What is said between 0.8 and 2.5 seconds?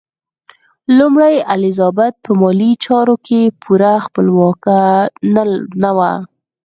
لومړۍ الیزابت په